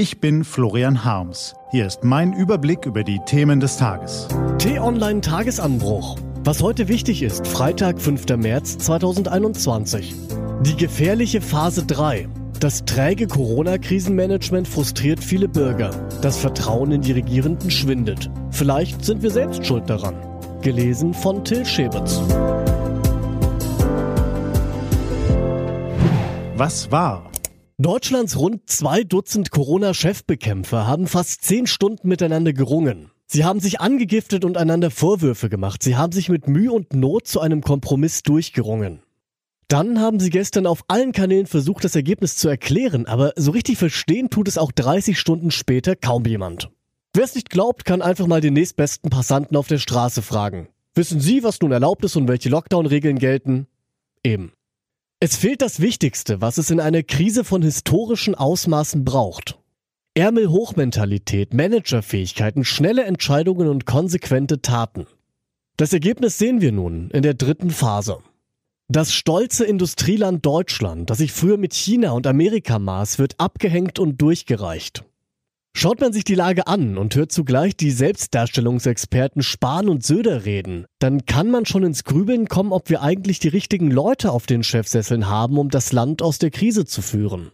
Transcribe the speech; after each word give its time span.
Ich 0.00 0.18
bin 0.18 0.44
Florian 0.44 1.04
Harms. 1.04 1.54
Hier 1.72 1.84
ist 1.84 2.04
mein 2.04 2.32
Überblick 2.32 2.86
über 2.86 3.04
die 3.04 3.20
Themen 3.26 3.60
des 3.60 3.76
Tages. 3.76 4.28
T-Online 4.56 5.20
Tagesanbruch. 5.20 6.16
Was 6.42 6.62
heute 6.62 6.88
wichtig 6.88 7.22
ist, 7.22 7.46
Freitag, 7.46 8.00
5. 8.00 8.24
März 8.38 8.78
2021. 8.78 10.14
Die 10.62 10.76
gefährliche 10.76 11.42
Phase 11.42 11.84
3. 11.84 12.30
Das 12.60 12.86
träge 12.86 13.26
Corona-Krisenmanagement 13.26 14.66
frustriert 14.66 15.22
viele 15.22 15.48
Bürger. 15.48 15.90
Das 16.22 16.38
Vertrauen 16.38 16.92
in 16.92 17.02
die 17.02 17.12
Regierenden 17.12 17.70
schwindet. 17.70 18.30
Vielleicht 18.52 19.04
sind 19.04 19.20
wir 19.20 19.30
selbst 19.30 19.66
schuld 19.66 19.90
daran. 19.90 20.14
Gelesen 20.62 21.12
von 21.12 21.44
Till 21.44 21.66
Schäbitz. 21.66 22.22
Was 26.56 26.90
war? 26.90 27.30
Deutschlands 27.80 28.38
rund 28.38 28.68
zwei 28.68 29.04
Dutzend 29.04 29.50
Corona-Chefbekämpfer 29.50 30.86
haben 30.86 31.06
fast 31.06 31.42
zehn 31.42 31.66
Stunden 31.66 32.08
miteinander 32.08 32.52
gerungen. 32.52 33.10
Sie 33.24 33.42
haben 33.42 33.58
sich 33.58 33.80
angegiftet 33.80 34.44
und 34.44 34.58
einander 34.58 34.90
Vorwürfe 34.90 35.48
gemacht. 35.48 35.82
Sie 35.82 35.96
haben 35.96 36.12
sich 36.12 36.28
mit 36.28 36.46
Mühe 36.46 36.72
und 36.72 36.92
Not 36.92 37.26
zu 37.26 37.40
einem 37.40 37.62
Kompromiss 37.62 38.22
durchgerungen. 38.22 39.00
Dann 39.66 39.98
haben 39.98 40.20
sie 40.20 40.28
gestern 40.28 40.66
auf 40.66 40.82
allen 40.88 41.12
Kanälen 41.12 41.46
versucht, 41.46 41.82
das 41.84 41.96
Ergebnis 41.96 42.36
zu 42.36 42.50
erklären, 42.50 43.06
aber 43.06 43.32
so 43.36 43.50
richtig 43.50 43.78
verstehen 43.78 44.28
tut 44.28 44.48
es 44.48 44.58
auch 44.58 44.72
30 44.72 45.18
Stunden 45.18 45.50
später 45.50 45.96
kaum 45.96 46.26
jemand. 46.26 46.68
Wer 47.14 47.24
es 47.24 47.34
nicht 47.34 47.48
glaubt, 47.48 47.86
kann 47.86 48.02
einfach 48.02 48.26
mal 48.26 48.42
den 48.42 48.52
nächstbesten 48.52 49.08
Passanten 49.08 49.56
auf 49.56 49.68
der 49.68 49.78
Straße 49.78 50.20
fragen. 50.20 50.68
Wissen 50.94 51.18
Sie, 51.18 51.42
was 51.42 51.62
nun 51.62 51.72
erlaubt 51.72 52.04
ist 52.04 52.16
und 52.16 52.28
welche 52.28 52.50
Lockdown-Regeln 52.50 53.18
gelten? 53.18 53.68
Eben. 54.22 54.52
Es 55.22 55.36
fehlt 55.36 55.60
das 55.60 55.80
Wichtigste, 55.80 56.40
was 56.40 56.56
es 56.56 56.70
in 56.70 56.80
einer 56.80 57.02
Krise 57.02 57.44
von 57.44 57.60
historischen 57.60 58.34
Ausmaßen 58.34 59.04
braucht. 59.04 59.58
Ärmelhochmentalität, 60.14 61.52
Managerfähigkeiten, 61.52 62.64
schnelle 62.64 63.04
Entscheidungen 63.04 63.68
und 63.68 63.84
konsequente 63.84 64.62
Taten. 64.62 65.06
Das 65.76 65.92
Ergebnis 65.92 66.38
sehen 66.38 66.62
wir 66.62 66.72
nun 66.72 67.10
in 67.10 67.20
der 67.22 67.34
dritten 67.34 67.68
Phase. 67.68 68.20
Das 68.88 69.12
stolze 69.12 69.66
Industrieland 69.66 70.46
Deutschland, 70.46 71.10
das 71.10 71.18
sich 71.18 71.32
früher 71.32 71.58
mit 71.58 71.74
China 71.74 72.12
und 72.12 72.26
Amerika 72.26 72.78
maß, 72.78 73.18
wird 73.18 73.38
abgehängt 73.38 73.98
und 73.98 74.22
durchgereicht. 74.22 75.04
Schaut 75.72 76.00
man 76.00 76.12
sich 76.12 76.24
die 76.24 76.34
Lage 76.34 76.66
an 76.66 76.98
und 76.98 77.14
hört 77.14 77.32
zugleich 77.32 77.76
die 77.76 77.90
Selbstdarstellungsexperten 77.90 79.42
Spahn 79.42 79.88
und 79.88 80.04
Söder 80.04 80.44
reden, 80.44 80.86
dann 80.98 81.24
kann 81.26 81.50
man 81.50 81.64
schon 81.64 81.84
ins 81.84 82.04
Grübeln 82.04 82.48
kommen, 82.48 82.72
ob 82.72 82.90
wir 82.90 83.02
eigentlich 83.02 83.38
die 83.38 83.48
richtigen 83.48 83.90
Leute 83.90 84.32
auf 84.32 84.46
den 84.46 84.64
Chefsesseln 84.64 85.28
haben, 85.28 85.58
um 85.58 85.70
das 85.70 85.92
Land 85.92 86.22
aus 86.22 86.38
der 86.38 86.50
Krise 86.50 86.84
zu 86.84 87.02
führen. 87.02 87.52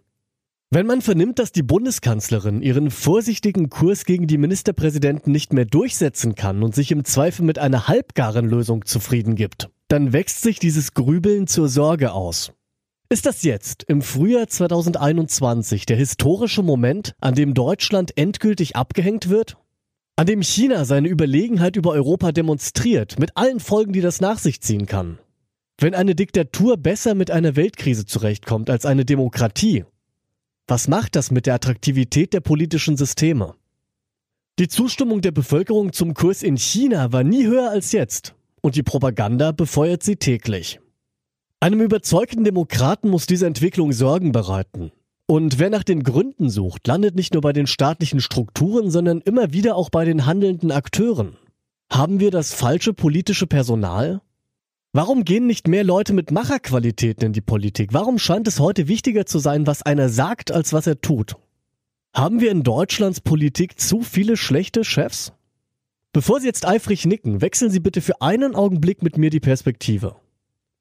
Wenn 0.71 0.87
man 0.87 1.01
vernimmt, 1.01 1.39
dass 1.39 1.53
die 1.53 1.63
Bundeskanzlerin 1.63 2.61
ihren 2.61 2.91
vorsichtigen 2.91 3.71
Kurs 3.71 4.05
gegen 4.05 4.27
die 4.27 4.39
Ministerpräsidenten 4.39 5.31
nicht 5.31 5.53
mehr 5.53 5.65
durchsetzen 5.65 6.35
kann 6.35 6.65
und 6.65 6.75
sich 6.75 6.91
im 6.91 7.05
Zweifel 7.05 7.45
mit 7.45 7.61
einer 7.61 7.87
halbgaren 7.87 8.49
Lösung 8.49 8.85
zufrieden 8.85 9.37
gibt, 9.37 9.69
dann 9.87 10.13
wächst 10.13 10.43
sich 10.43 10.59
dieses 10.59 10.95
Grübeln 10.95 11.47
zur 11.47 11.69
Sorge 11.69 12.13
aus. 12.13 12.53
Ist 13.09 13.25
das 13.25 13.45
jetzt, 13.45 13.85
im 13.85 14.03
Frühjahr 14.03 14.49
2021, 14.49 15.87
der 15.87 15.97
historische 15.97 16.65
Moment, 16.65 17.15
an 17.21 17.37
dem 17.37 17.55
Deutschland 17.55 18.17
endgültig 18.19 18.75
abgehängt 18.75 19.29
wird? 19.29 19.57
An 20.17 20.27
dem 20.27 20.43
China 20.43 20.85
seine 20.85 21.07
Überlegenheit 21.09 21.77
über 21.77 21.93
Europa 21.93 22.33
demonstriert, 22.33 23.17
mit 23.21 23.37
allen 23.37 23.61
Folgen, 23.61 23.93
die 23.93 24.01
das 24.01 24.21
nach 24.21 24.39
sich 24.39 24.61
ziehen 24.61 24.87
kann? 24.87 25.21
Wenn 25.79 25.95
eine 25.95 26.17
Diktatur 26.17 26.79
besser 26.79 27.15
mit 27.15 27.31
einer 27.31 27.55
Weltkrise 27.55 28.07
zurechtkommt 28.07 28.71
als 28.71 28.85
eine 28.87 29.05
Demokratie, 29.05 29.85
was 30.67 30.89
macht 30.89 31.15
das 31.15 31.31
mit 31.31 31.47
der 31.47 31.55
Attraktivität 31.55 32.33
der 32.33 32.41
politischen 32.41 32.97
Systeme? 32.97 33.55
Die 34.59 34.67
Zustimmung 34.67 35.21
der 35.21 35.31
Bevölkerung 35.31 35.93
zum 35.93 36.13
Kurs 36.13 36.43
in 36.43 36.57
China 36.57 37.13
war 37.13 37.23
nie 37.23 37.47
höher 37.47 37.71
als 37.71 37.93
jetzt, 37.93 38.35
und 38.63 38.75
die 38.75 38.83
Propaganda 38.83 39.53
befeuert 39.53 40.03
sie 40.03 40.17
täglich. 40.17 40.81
Einem 41.59 41.81
überzeugten 41.81 42.45
Demokraten 42.45 43.09
muss 43.09 43.27
diese 43.27 43.47
Entwicklung 43.47 43.93
Sorgen 43.93 44.31
bereiten. 44.31 44.93
Und 45.27 45.59
wer 45.59 45.71
nach 45.71 45.85
den 45.85 46.03
Gründen 46.03 46.51
sucht, 46.51 46.87
landet 46.87 47.17
nicht 47.17 47.33
nur 47.33 47.41
bei 47.41 47.55
den 47.55 47.67
staatlichen 47.67 48.21
Strukturen, 48.21 48.91
sondern 48.91 49.23
immer 49.23 49.53
wieder 49.55 49.75
auch 49.75 49.89
bei 49.89 50.05
den 50.05 50.27
handelnden 50.27 50.71
Akteuren. 50.71 51.37
Haben 51.91 52.21
wir 52.21 52.31
das 52.31 52.53
falsche 52.53 52.93
politische 52.93 53.47
Personal? 53.47 54.21
Warum 54.93 55.25
gehen 55.25 55.47
nicht 55.47 55.67
mehr 55.67 55.83
Leute 55.83 56.13
mit 56.13 56.31
Macherqualitäten 56.31 57.27
in 57.27 57.33
die 57.33 57.41
Politik? 57.41 57.95
Warum 57.95 58.19
scheint 58.19 58.47
es 58.47 58.61
heute 58.61 58.87
wichtiger 58.87 59.25
zu 59.25 59.39
sein, 59.39 59.67
was 59.67 59.83
einer 59.83 60.11
sagt, 60.11 60.53
als 60.53 60.75
was 60.75 60.87
er 60.87 61.01
tut? 61.01 61.37
Haben 62.15 62.41
wir 62.41 62.51
in 62.51 62.63
Deutschlands 62.65 63.21
Politik 63.21 63.81
zu 63.81 64.03
viele 64.03 64.37
schlechte 64.37 64.85
Chefs? 64.85 65.33
Bevor 66.13 66.41
Sie 66.41 66.47
jetzt 66.47 66.67
eifrig 66.67 67.07
nicken, 67.07 67.41
wechseln 67.41 67.71
Sie 67.71 67.81
bitte 67.81 68.03
für 68.03 68.21
einen 68.21 68.55
Augenblick 68.55 69.03
mit 69.03 69.17
mir 69.17 69.31
die 69.31 69.41
Perspektive. 69.41 70.17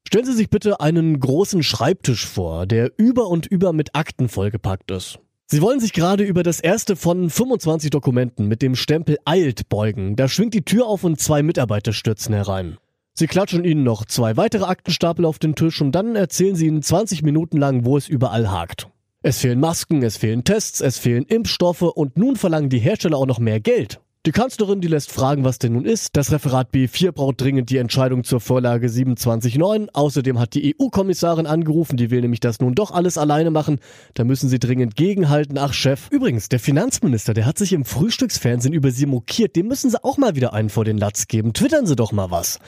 Stellen 0.06 0.24
Sie 0.24 0.34
sich 0.34 0.50
bitte 0.50 0.78
einen 0.78 1.18
großen 1.18 1.64
Schreibtisch 1.64 2.26
vor, 2.26 2.66
der 2.66 2.92
über 2.96 3.26
und 3.26 3.44
über 3.44 3.72
mit 3.72 3.96
Akten 3.96 4.28
vollgepackt 4.28 4.92
ist. 4.92 5.18
Sie 5.46 5.60
wollen 5.60 5.80
sich 5.80 5.92
gerade 5.92 6.22
über 6.22 6.44
das 6.44 6.60
erste 6.60 6.94
von 6.94 7.28
25 7.28 7.90
Dokumenten 7.90 8.46
mit 8.46 8.62
dem 8.62 8.76
Stempel 8.76 9.18
eilt 9.24 9.68
beugen. 9.68 10.14
Da 10.14 10.28
schwingt 10.28 10.54
die 10.54 10.64
Tür 10.64 10.86
auf 10.86 11.02
und 11.02 11.20
zwei 11.20 11.42
Mitarbeiter 11.42 11.92
stürzen 11.92 12.34
herein. 12.34 12.78
Sie 13.14 13.26
klatschen 13.26 13.64
Ihnen 13.64 13.82
noch 13.82 14.04
zwei 14.04 14.36
weitere 14.36 14.66
Aktenstapel 14.66 15.24
auf 15.24 15.40
den 15.40 15.56
Tisch 15.56 15.80
und 15.80 15.90
dann 15.90 16.14
erzählen 16.14 16.54
Sie 16.54 16.66
Ihnen 16.66 16.82
20 16.82 17.22
Minuten 17.22 17.56
lang, 17.56 17.84
wo 17.84 17.96
es 17.96 18.06
überall 18.06 18.48
hakt. 18.48 18.88
Es 19.22 19.38
fehlen 19.40 19.58
Masken, 19.58 20.04
es 20.04 20.16
fehlen 20.16 20.44
Tests, 20.44 20.80
es 20.80 20.98
fehlen 20.98 21.24
Impfstoffe 21.24 21.82
und 21.82 22.16
nun 22.16 22.36
verlangen 22.36 22.68
die 22.68 22.78
Hersteller 22.78 23.18
auch 23.18 23.26
noch 23.26 23.40
mehr 23.40 23.58
Geld. 23.58 24.00
Die 24.26 24.32
Kanzlerin, 24.32 24.80
die 24.80 24.88
lässt 24.88 25.12
fragen, 25.12 25.44
was 25.44 25.60
denn 25.60 25.74
nun 25.74 25.84
ist. 25.84 26.16
Das 26.16 26.32
Referat 26.32 26.74
B4 26.74 27.12
braucht 27.12 27.40
dringend 27.40 27.70
die 27.70 27.76
Entscheidung 27.76 28.24
zur 28.24 28.40
Vorlage 28.40 28.88
27.9. 28.88 29.90
Außerdem 29.92 30.40
hat 30.40 30.54
die 30.54 30.74
EU-Kommissarin 30.74 31.46
angerufen, 31.46 31.96
die 31.96 32.10
will 32.10 32.22
nämlich 32.22 32.40
das 32.40 32.58
nun 32.58 32.74
doch 32.74 32.90
alles 32.90 33.18
alleine 33.18 33.52
machen. 33.52 33.78
Da 34.14 34.24
müssen 34.24 34.48
sie 34.48 34.58
dringend 34.58 34.96
gegenhalten. 34.96 35.58
Ach, 35.58 35.72
Chef. 35.72 36.08
Übrigens, 36.10 36.48
der 36.48 36.58
Finanzminister, 36.58 37.34
der 37.34 37.46
hat 37.46 37.56
sich 37.56 37.72
im 37.72 37.84
Frühstücksfernsehen 37.84 38.74
über 38.74 38.90
sie 38.90 39.06
mokiert. 39.06 39.54
Dem 39.54 39.68
müssen 39.68 39.90
sie 39.90 40.02
auch 40.02 40.18
mal 40.18 40.34
wieder 40.34 40.52
einen 40.52 40.70
vor 40.70 40.84
den 40.84 40.98
Latz 40.98 41.28
geben. 41.28 41.52
Twittern 41.52 41.86
sie 41.86 41.94
doch 41.94 42.10
mal 42.10 42.32
was. 42.32 42.58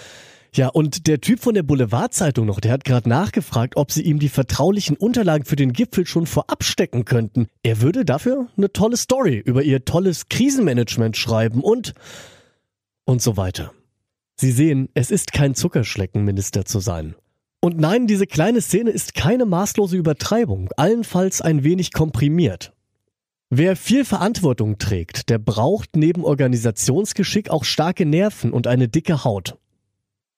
Ja, 0.54 0.68
und 0.68 1.06
der 1.06 1.20
Typ 1.20 1.40
von 1.40 1.54
der 1.54 1.62
Boulevardzeitung 1.62 2.46
noch, 2.46 2.60
der 2.60 2.72
hat 2.72 2.84
gerade 2.84 3.08
nachgefragt, 3.08 3.76
ob 3.76 3.92
sie 3.92 4.02
ihm 4.02 4.18
die 4.18 4.28
vertraulichen 4.28 4.96
Unterlagen 4.96 5.44
für 5.44 5.56
den 5.56 5.72
Gipfel 5.72 6.06
schon 6.06 6.26
vorab 6.26 6.64
stecken 6.64 7.04
könnten. 7.04 7.48
Er 7.62 7.80
würde 7.80 8.04
dafür 8.04 8.48
eine 8.56 8.72
tolle 8.72 8.96
Story 8.96 9.42
über 9.44 9.62
ihr 9.62 9.84
tolles 9.84 10.28
Krisenmanagement 10.28 11.16
schreiben 11.16 11.60
und 11.60 11.94
und 13.04 13.22
so 13.22 13.36
weiter. 13.36 13.72
Sie 14.36 14.52
sehen, 14.52 14.88
es 14.94 15.10
ist 15.10 15.32
kein 15.32 15.54
Zuckerschlecken, 15.54 16.24
Minister 16.24 16.64
zu 16.64 16.78
sein. 16.78 17.14
Und 17.60 17.78
nein, 17.78 18.06
diese 18.06 18.26
kleine 18.26 18.60
Szene 18.60 18.90
ist 18.90 19.14
keine 19.14 19.46
maßlose 19.46 19.96
Übertreibung, 19.96 20.70
allenfalls 20.76 21.40
ein 21.40 21.64
wenig 21.64 21.92
komprimiert. 21.92 22.72
Wer 23.50 23.76
viel 23.76 24.04
Verantwortung 24.04 24.78
trägt, 24.78 25.30
der 25.30 25.38
braucht 25.38 25.96
neben 25.96 26.24
Organisationsgeschick 26.24 27.50
auch 27.50 27.64
starke 27.64 28.04
Nerven 28.04 28.52
und 28.52 28.66
eine 28.66 28.88
dicke 28.88 29.24
Haut. 29.24 29.56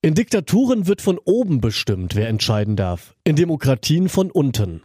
In 0.02 0.14
Diktaturen 0.14 0.86
wird 0.86 1.02
von 1.02 1.18
oben 1.18 1.60
bestimmt, 1.60 2.14
wer 2.14 2.28
entscheiden 2.28 2.74
darf, 2.74 3.14
in 3.22 3.36
Demokratien 3.36 4.08
von 4.08 4.30
unten. 4.30 4.82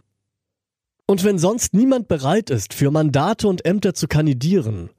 Und 1.06 1.24
wenn 1.24 1.38
sonst 1.38 1.72
niemand 1.72 2.06
bereit 2.06 2.50
ist, 2.50 2.74
für 2.74 2.90
Mandate 2.90 3.48
und 3.48 3.64
Ämter 3.64 3.94
zu 3.94 4.08
kandidieren, 4.08 4.90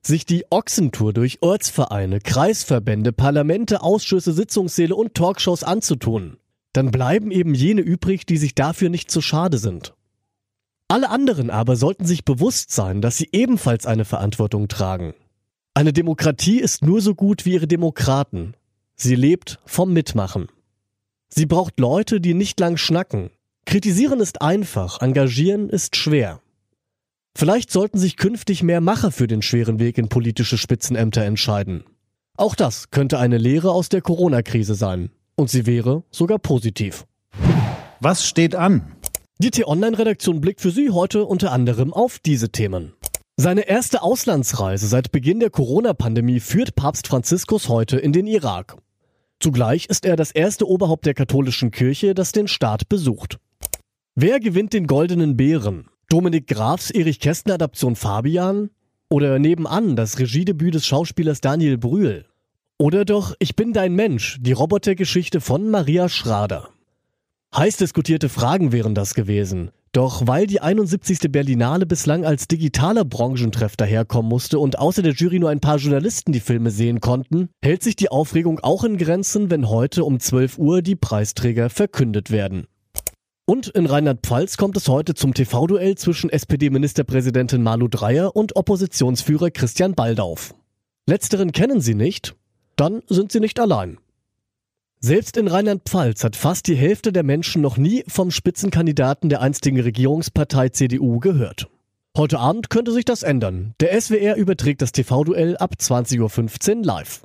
sich 0.00 0.24
die 0.24 0.46
Ochsentour 0.48 1.12
durch 1.12 1.42
Ortsvereine, 1.42 2.20
Kreisverbände, 2.20 3.12
Parlamente, 3.12 3.82
Ausschüsse, 3.82 4.32
Sitzungssäle 4.32 4.96
und 4.96 5.12
Talkshows 5.12 5.62
anzutun, 5.62 6.38
dann 6.72 6.90
bleiben 6.90 7.30
eben 7.30 7.52
jene 7.52 7.82
übrig, 7.82 8.24
die 8.24 8.38
sich 8.38 8.54
dafür 8.54 8.88
nicht 8.88 9.10
zu 9.10 9.20
schade 9.20 9.58
sind. 9.58 9.94
Alle 10.88 11.10
anderen 11.10 11.50
aber 11.50 11.76
sollten 11.76 12.06
sich 12.06 12.24
bewusst 12.24 12.70
sein, 12.70 13.02
dass 13.02 13.18
sie 13.18 13.28
ebenfalls 13.32 13.84
eine 13.84 14.06
Verantwortung 14.06 14.68
tragen. 14.68 15.12
Eine 15.74 15.92
Demokratie 15.92 16.60
ist 16.60 16.82
nur 16.82 17.02
so 17.02 17.14
gut 17.14 17.44
wie 17.44 17.52
ihre 17.52 17.66
Demokraten, 17.66 18.54
Sie 18.98 19.14
lebt 19.14 19.58
vom 19.66 19.92
Mitmachen. 19.92 20.48
Sie 21.28 21.44
braucht 21.44 21.78
Leute, 21.78 22.18
die 22.18 22.32
nicht 22.32 22.58
lang 22.58 22.78
schnacken. 22.78 23.30
Kritisieren 23.66 24.20
ist 24.20 24.40
einfach, 24.40 25.02
engagieren 25.02 25.68
ist 25.68 25.96
schwer. 25.96 26.40
Vielleicht 27.36 27.70
sollten 27.70 27.98
sich 27.98 28.16
künftig 28.16 28.62
mehr 28.62 28.80
Macher 28.80 29.12
für 29.12 29.26
den 29.26 29.42
schweren 29.42 29.78
Weg 29.78 29.98
in 29.98 30.08
politische 30.08 30.56
Spitzenämter 30.56 31.22
entscheiden. 31.24 31.84
Auch 32.38 32.54
das 32.54 32.90
könnte 32.90 33.18
eine 33.18 33.36
Lehre 33.36 33.70
aus 33.70 33.90
der 33.90 34.00
Corona-Krise 34.00 34.74
sein. 34.74 35.10
Und 35.34 35.50
sie 35.50 35.66
wäre 35.66 36.02
sogar 36.10 36.38
positiv. 36.38 37.04
Was 38.00 38.26
steht 38.26 38.54
an? 38.54 38.96
Die 39.38 39.50
T-Online-Redaktion 39.50 40.40
blickt 40.40 40.62
für 40.62 40.70
Sie 40.70 40.88
heute 40.88 41.26
unter 41.26 41.52
anderem 41.52 41.92
auf 41.92 42.18
diese 42.18 42.48
Themen. 42.48 42.94
Seine 43.36 43.68
erste 43.68 44.00
Auslandsreise 44.00 44.86
seit 44.86 45.12
Beginn 45.12 45.40
der 45.40 45.50
Corona-Pandemie 45.50 46.40
führt 46.40 46.74
Papst 46.74 47.06
Franziskus 47.08 47.68
heute 47.68 47.98
in 47.98 48.14
den 48.14 48.26
Irak. 48.26 48.78
Zugleich 49.40 49.86
ist 49.86 50.06
er 50.06 50.16
das 50.16 50.30
erste 50.30 50.66
Oberhaupt 50.66 51.06
der 51.06 51.14
katholischen 51.14 51.70
Kirche, 51.70 52.14
das 52.14 52.32
den 52.32 52.48
Staat 52.48 52.88
besucht. 52.88 53.38
Wer 54.14 54.40
gewinnt 54.40 54.72
den 54.72 54.86
goldenen 54.86 55.36
Bären? 55.36 55.88
Dominik 56.08 56.46
Grafs 56.46 56.90
Erich 56.90 57.20
Kästner 57.20 57.54
Adaption 57.54 57.96
Fabian? 57.96 58.70
Oder 59.08 59.38
nebenan 59.38 59.94
das 59.94 60.18
Regiedebüt 60.18 60.74
des 60.74 60.86
Schauspielers 60.86 61.40
Daniel 61.40 61.78
Brühl? 61.78 62.26
Oder 62.78 63.04
doch 63.04 63.34
Ich 63.38 63.56
bin 63.56 63.72
dein 63.72 63.94
Mensch, 63.94 64.38
die 64.40 64.52
Robotergeschichte 64.52 65.40
von 65.40 65.70
Maria 65.70 66.08
Schrader? 66.08 66.70
Heiß 67.54 67.76
diskutierte 67.76 68.28
Fragen 68.28 68.72
wären 68.72 68.94
das 68.94 69.14
gewesen. 69.14 69.70
Doch 69.92 70.26
weil 70.26 70.46
die 70.46 70.60
71. 70.60 71.32
Berlinale 71.32 71.86
bislang 71.86 72.24
als 72.24 72.48
digitaler 72.48 73.04
Branchentreff 73.04 73.76
daherkommen 73.76 74.28
musste 74.28 74.58
und 74.58 74.78
außer 74.78 75.02
der 75.02 75.14
Jury 75.14 75.38
nur 75.38 75.50
ein 75.50 75.60
paar 75.60 75.78
Journalisten 75.78 76.32
die 76.32 76.40
Filme 76.40 76.70
sehen 76.70 77.00
konnten, 77.00 77.48
hält 77.62 77.82
sich 77.82 77.96
die 77.96 78.10
Aufregung 78.10 78.60
auch 78.60 78.84
in 78.84 78.98
Grenzen, 78.98 79.50
wenn 79.50 79.68
heute 79.68 80.04
um 80.04 80.20
12 80.20 80.58
Uhr 80.58 80.82
die 80.82 80.96
Preisträger 80.96 81.70
verkündet 81.70 82.30
werden. 82.30 82.66
Und 83.48 83.68
in 83.68 83.86
Rheinland-Pfalz 83.86 84.56
kommt 84.56 84.76
es 84.76 84.88
heute 84.88 85.14
zum 85.14 85.32
TV-Duell 85.32 85.96
zwischen 85.96 86.30
SPD-Ministerpräsidentin 86.30 87.62
Malu 87.62 87.86
Dreyer 87.86 88.34
und 88.34 88.56
Oppositionsführer 88.56 89.50
Christian 89.50 89.94
Baldauf. 89.94 90.52
Letzteren 91.08 91.52
kennen 91.52 91.80
Sie 91.80 91.94
nicht? 91.94 92.34
Dann 92.74 93.02
sind 93.06 93.30
Sie 93.30 93.38
nicht 93.38 93.60
allein. 93.60 93.98
Selbst 95.00 95.36
in 95.36 95.46
Rheinland-Pfalz 95.46 96.24
hat 96.24 96.36
fast 96.36 96.66
die 96.66 96.74
Hälfte 96.74 97.12
der 97.12 97.22
Menschen 97.22 97.62
noch 97.62 97.76
nie 97.76 98.02
vom 98.08 98.30
Spitzenkandidaten 98.30 99.28
der 99.28 99.40
einstigen 99.40 99.80
Regierungspartei 99.80 100.70
CDU 100.70 101.20
gehört. 101.20 101.68
Heute 102.16 102.38
Abend 102.38 102.70
könnte 102.70 102.92
sich 102.92 103.04
das 103.04 103.22
ändern. 103.22 103.74
Der 103.80 104.00
SWR 104.00 104.36
überträgt 104.36 104.80
das 104.80 104.92
TV-Duell 104.92 105.58
ab 105.58 105.74
20.15 105.78 106.78
Uhr 106.78 106.84
live. 106.84 107.22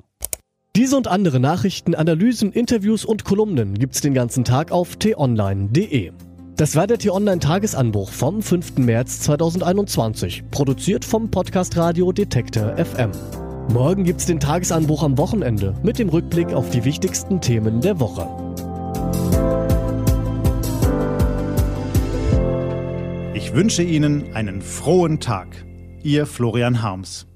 Diese 0.76 0.96
und 0.96 1.08
andere 1.08 1.40
Nachrichten, 1.40 1.94
Analysen, 1.94 2.52
Interviews 2.52 3.04
und 3.04 3.24
Kolumnen 3.24 3.78
gibt's 3.78 4.00
den 4.00 4.14
ganzen 4.14 4.44
Tag 4.44 4.70
auf 4.70 4.96
t-online.de. 4.96 6.12
Das 6.56 6.76
war 6.76 6.86
der 6.86 6.98
T-Online-Tagesanbruch 6.98 8.10
vom 8.10 8.42
5. 8.42 8.78
März 8.78 9.20
2021, 9.20 10.44
produziert 10.50 11.04
vom 11.04 11.30
Podcast 11.30 11.76
Radio 11.76 12.12
Detektor 12.12 12.76
FM. 12.76 13.10
Morgen 13.72 14.04
gibt's 14.04 14.26
den 14.26 14.38
Tagesanbruch 14.38 15.02
am 15.02 15.16
Wochenende 15.16 15.74
mit 15.82 15.98
dem 15.98 16.10
Rückblick 16.10 16.52
auf 16.52 16.68
die 16.68 16.84
wichtigsten 16.84 17.40
Themen 17.40 17.80
der 17.80 17.98
Woche. 18.00 18.28
Ich 23.32 23.54
wünsche 23.54 23.82
Ihnen 23.82 24.34
einen 24.34 24.60
frohen 24.60 25.20
Tag. 25.20 25.64
Ihr 26.02 26.26
Florian 26.26 26.82
Harms. 26.82 27.26